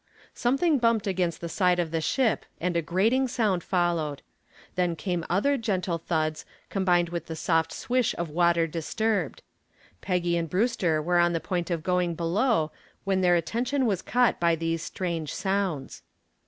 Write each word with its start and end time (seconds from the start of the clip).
Something 0.33 0.79
bumped 0.79 1.05
against 1.05 1.41
the 1.41 1.47
side 1.47 1.77
of 1.77 1.91
the 1.91 2.01
ship 2.01 2.45
and 2.59 2.75
a 2.75 2.81
grating 2.81 3.27
sound 3.27 3.63
followed. 3.63 4.23
Then 4.73 4.95
came 4.95 5.23
other 5.29 5.57
gentle 5.57 5.99
thuds 5.99 6.43
combined 6.71 7.09
with 7.09 7.27
the 7.27 7.35
soft 7.35 7.71
swish 7.71 8.15
of 8.17 8.27
water 8.27 8.65
disturbed. 8.65 9.43
Peggy 10.01 10.37
and 10.37 10.49
Brewster 10.49 11.03
were 11.03 11.19
on 11.19 11.33
the 11.33 11.39
point 11.39 11.69
of 11.69 11.83
going 11.83 12.15
below 12.15 12.71
when 13.03 13.21
their 13.21 13.35
attention 13.35 13.85
was 13.85 14.01
caught 14.01 14.39
by 14.39 14.55
these 14.55 14.81
strange 14.81 15.31
sounds. 15.35 16.01